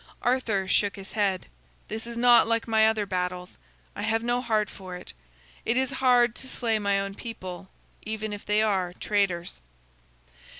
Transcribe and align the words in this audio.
Arthur 0.23 0.67
shook 0.67 0.95
his 0.95 1.11
head. 1.11 1.45
"This 1.87 2.07
is 2.07 2.17
not 2.17 2.47
like 2.47 2.67
my 2.67 2.87
other 2.87 3.05
battles. 3.05 3.59
I 3.95 4.01
have 4.01 4.23
no 4.23 4.41
heart 4.41 4.67
for 4.67 4.95
it. 4.95 5.13
It 5.63 5.77
is 5.77 5.91
hard 5.91 6.33
to 6.37 6.47
slay 6.47 6.79
my 6.79 6.99
own 6.99 7.13
people, 7.13 7.69
even 8.03 8.33
if 8.33 8.43
they 8.43 8.63
are 8.63 8.93
traitors." 8.93 9.61